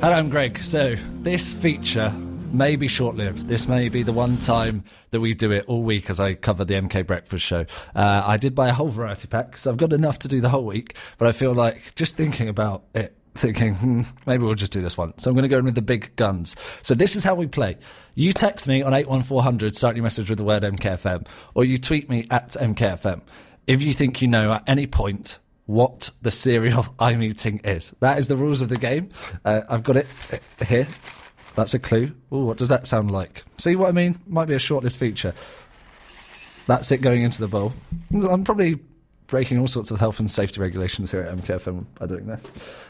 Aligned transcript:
Hello, 0.00 0.14
I'm 0.14 0.30
Greg. 0.30 0.64
So, 0.64 0.96
this 1.20 1.52
feature 1.52 2.08
may 2.52 2.74
be 2.74 2.88
short 2.88 3.16
lived. 3.16 3.48
This 3.48 3.68
may 3.68 3.90
be 3.90 4.02
the 4.02 4.14
one 4.14 4.38
time 4.38 4.82
that 5.10 5.20
we 5.20 5.34
do 5.34 5.52
it 5.52 5.66
all 5.66 5.82
week 5.82 6.08
as 6.08 6.18
I 6.18 6.32
cover 6.32 6.64
the 6.64 6.72
MK 6.72 7.06
Breakfast 7.06 7.44
Show. 7.44 7.66
Uh, 7.94 8.22
I 8.26 8.38
did 8.38 8.54
buy 8.54 8.70
a 8.70 8.72
whole 8.72 8.88
variety 8.88 9.28
pack, 9.28 9.58
so 9.58 9.70
I've 9.70 9.76
got 9.76 9.92
enough 9.92 10.18
to 10.20 10.28
do 10.28 10.40
the 10.40 10.48
whole 10.48 10.64
week, 10.64 10.96
but 11.18 11.28
I 11.28 11.32
feel 11.32 11.52
like 11.52 11.94
just 11.96 12.16
thinking 12.16 12.48
about 12.48 12.84
it. 12.94 13.14
Thinking, 13.34 13.74
hmm, 13.74 14.02
maybe 14.24 14.42
we'll 14.42 14.54
just 14.54 14.72
do 14.72 14.80
this 14.80 14.96
one. 14.96 15.12
So 15.18 15.30
I'm 15.30 15.34
going 15.34 15.42
to 15.42 15.48
go 15.50 15.58
in 15.58 15.66
with 15.66 15.74
the 15.74 15.82
big 15.82 16.16
guns. 16.16 16.56
So 16.80 16.94
this 16.94 17.14
is 17.14 17.22
how 17.22 17.34
we 17.34 17.46
play. 17.46 17.76
You 18.14 18.32
text 18.32 18.66
me 18.66 18.80
on 18.80 18.94
81400, 18.94 19.76
start 19.76 19.96
your 19.96 20.02
message 20.02 20.30
with 20.30 20.38
the 20.38 20.44
word 20.44 20.62
MKFM, 20.62 21.26
or 21.54 21.64
you 21.64 21.76
tweet 21.76 22.08
me 22.08 22.26
at 22.30 22.52
MKFM. 22.52 23.20
If 23.66 23.82
you 23.82 23.92
think 23.92 24.22
you 24.22 24.28
know 24.28 24.50
at 24.50 24.64
any 24.66 24.86
point 24.86 25.38
what 25.70 26.10
the 26.20 26.30
cereal 26.30 26.86
I'm 26.98 27.22
eating 27.22 27.60
is. 27.64 27.92
That 28.00 28.18
is 28.18 28.28
the 28.28 28.36
rules 28.36 28.60
of 28.60 28.68
the 28.68 28.76
game. 28.76 29.10
Uh, 29.44 29.62
I've 29.68 29.84
got 29.84 29.96
it 29.96 30.06
uh, 30.32 30.64
here. 30.64 30.88
That's 31.54 31.74
a 31.74 31.78
clue. 31.78 32.12
Ooh, 32.32 32.44
what 32.44 32.56
does 32.56 32.68
that 32.68 32.86
sound 32.86 33.10
like? 33.10 33.44
See 33.58 33.76
what 33.76 33.88
I 33.88 33.92
mean? 33.92 34.20
Might 34.26 34.46
be 34.46 34.54
a 34.54 34.58
short-lived 34.58 34.96
feature. 34.96 35.32
That's 36.66 36.90
it 36.90 36.98
going 36.98 37.22
into 37.22 37.40
the 37.40 37.48
bowl. 37.48 37.72
I'm 38.12 38.44
probably 38.44 38.80
breaking 39.26 39.58
all 39.58 39.68
sorts 39.68 39.92
of 39.92 40.00
health 40.00 40.18
and 40.18 40.28
safety 40.28 40.60
regulations 40.60 41.12
here 41.12 41.22
at 41.22 41.36
MKFM 41.36 41.86
by 41.98 42.06
doing 42.06 42.26
this. 42.26 42.42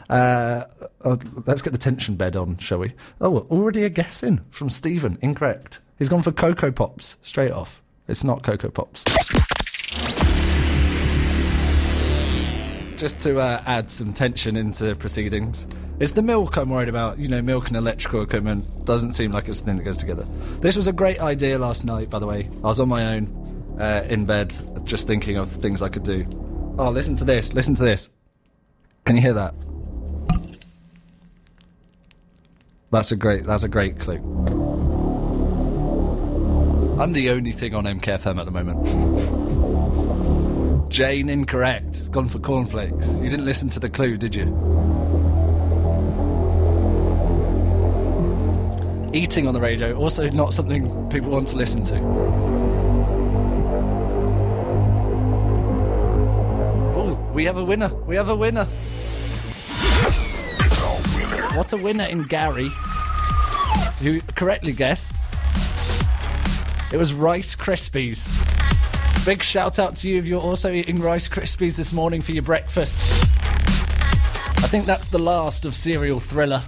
Uh, 0.09 0.65
uh, 1.03 1.17
let's 1.45 1.61
get 1.61 1.73
the 1.73 1.79
tension 1.79 2.15
bed 2.15 2.35
on, 2.35 2.57
shall 2.57 2.79
we? 2.79 2.93
Oh, 3.19 3.39
already 3.51 3.83
a 3.83 3.89
guess 3.89 4.23
in 4.23 4.41
from 4.49 4.69
Stephen. 4.69 5.19
Incorrect. 5.21 5.79
He's 5.99 6.09
gone 6.09 6.23
for 6.23 6.31
Cocoa 6.31 6.71
Pops 6.71 7.17
straight 7.21 7.51
off. 7.51 7.81
It's 8.07 8.23
not 8.23 8.43
Cocoa 8.43 8.69
Pops. 8.69 9.03
Just 13.01 13.19
to 13.19 13.39
uh, 13.39 13.63
add 13.65 13.89
some 13.89 14.13
tension 14.13 14.55
into 14.55 14.95
proceedings. 14.95 15.65
It's 15.99 16.11
the 16.11 16.21
milk 16.21 16.55
I'm 16.55 16.69
worried 16.69 16.87
about. 16.87 17.17
You 17.17 17.29
know, 17.29 17.41
milk 17.41 17.67
and 17.67 17.75
electrical 17.75 18.21
equipment 18.21 18.85
doesn't 18.85 19.13
seem 19.13 19.31
like 19.31 19.47
it's 19.47 19.59
a 19.59 19.63
thing 19.63 19.77
that 19.77 19.83
goes 19.83 19.97
together. 19.97 20.27
This 20.59 20.77
was 20.77 20.85
a 20.85 20.93
great 20.93 21.19
idea 21.19 21.57
last 21.57 21.83
night, 21.83 22.11
by 22.11 22.19
the 22.19 22.27
way. 22.27 22.47
I 22.63 22.67
was 22.67 22.79
on 22.79 22.89
my 22.89 23.15
own 23.15 23.75
uh, 23.79 24.05
in 24.07 24.25
bed, 24.25 24.53
just 24.85 25.07
thinking 25.07 25.37
of 25.37 25.51
things 25.51 25.81
I 25.81 25.89
could 25.89 26.03
do. 26.03 26.27
Oh, 26.77 26.91
listen 26.91 27.15
to 27.15 27.23
this. 27.23 27.55
Listen 27.55 27.73
to 27.73 27.83
this. 27.83 28.07
Can 29.05 29.15
you 29.15 29.21
hear 29.23 29.33
that? 29.33 29.55
That's 32.91 33.11
a 33.11 33.15
great. 33.15 33.45
That's 33.45 33.63
a 33.63 33.67
great 33.67 33.99
clue. 33.99 34.17
I'm 36.99 37.13
the 37.13 37.31
only 37.31 37.51
thing 37.51 37.73
on 37.73 37.85
MKFM 37.85 38.39
at 38.39 38.45
the 38.45 38.51
moment. 38.51 39.41
Jane, 40.91 41.29
incorrect. 41.29 42.11
Gone 42.11 42.27
for 42.27 42.39
cornflakes. 42.39 43.07
You 43.19 43.29
didn't 43.29 43.45
listen 43.45 43.69
to 43.69 43.79
the 43.79 43.89
clue, 43.89 44.17
did 44.17 44.35
you? 44.35 44.43
Eating 49.13 49.47
on 49.47 49.53
the 49.53 49.61
radio, 49.61 49.95
also 49.95 50.29
not 50.29 50.53
something 50.53 51.09
people 51.09 51.29
want 51.29 51.47
to 51.47 51.55
listen 51.55 51.81
to. 51.85 51.95
Oh, 56.93 57.31
we 57.33 57.45
have 57.45 57.55
a 57.55 57.63
winner. 57.63 57.87
We 58.05 58.17
have 58.17 58.27
a 58.27 58.35
winner. 58.35 58.65
What 61.55 61.71
a 61.71 61.77
winner 61.77 62.03
in 62.03 62.23
Gary, 62.23 62.69
who 64.01 64.19
correctly 64.35 64.73
guessed. 64.73 65.15
It 66.91 66.97
was 66.97 67.13
Rice 67.13 67.55
Krispies. 67.55 68.60
Big 69.23 69.43
shout 69.43 69.77
out 69.77 69.95
to 69.97 70.09
you 70.09 70.17
if 70.17 70.25
you're 70.25 70.41
also 70.41 70.71
eating 70.71 70.99
Rice 70.99 71.27
Krispies 71.27 71.77
this 71.77 71.93
morning 71.93 72.23
for 72.23 72.31
your 72.31 72.41
breakfast. 72.41 72.99
I 74.57 74.67
think 74.67 74.85
that's 74.85 75.07
the 75.07 75.19
last 75.19 75.63
of 75.65 75.75
Cereal 75.75 76.19
Thriller. 76.19 76.63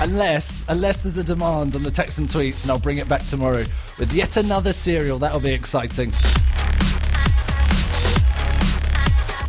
Unless, 0.00 0.64
unless 0.70 1.02
there's 1.02 1.18
a 1.18 1.22
demand 1.22 1.76
on 1.76 1.82
the 1.82 1.90
text 1.90 2.18
and 2.18 2.26
tweets, 2.26 2.62
and 2.62 2.70
I'll 2.70 2.78
bring 2.78 2.96
it 2.98 3.08
back 3.08 3.22
tomorrow 3.26 3.64
with 3.98 4.12
yet 4.14 4.38
another 4.38 4.72
cereal. 4.72 5.18
That'll 5.18 5.40
be 5.40 5.52
exciting. 5.52 6.10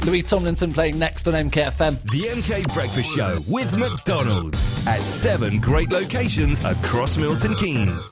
Louis 0.06 0.22
Tomlinson 0.22 0.74
playing 0.74 1.00
next 1.00 1.26
on 1.30 1.34
MKFM. 1.50 2.02
The 2.12 2.24
MK 2.24 2.74
Breakfast 2.74 3.16
Show 3.16 3.40
with 3.48 3.78
McDonald's 3.78 4.86
at 4.86 5.00
seven 5.00 5.62
great 5.62 5.90
locations 5.94 6.66
across 6.66 7.16
Milton 7.16 7.56
Keynes. 7.56 7.98